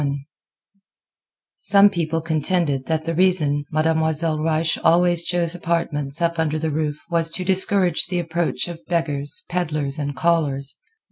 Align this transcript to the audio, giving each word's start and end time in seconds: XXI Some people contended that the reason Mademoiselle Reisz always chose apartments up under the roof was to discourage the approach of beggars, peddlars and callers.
XXI 0.01 0.19
Some 1.57 1.89
people 1.91 2.21
contended 2.21 2.87
that 2.87 3.05
the 3.05 3.13
reason 3.13 3.65
Mademoiselle 3.71 4.39
Reisz 4.39 4.79
always 4.83 5.23
chose 5.23 5.53
apartments 5.53 6.23
up 6.23 6.39
under 6.39 6.57
the 6.57 6.71
roof 6.71 6.97
was 7.11 7.29
to 7.29 7.43
discourage 7.45 8.07
the 8.07 8.17
approach 8.17 8.67
of 8.67 8.83
beggars, 8.87 9.43
peddlars 9.47 9.99
and 9.99 10.15
callers. 10.15 10.75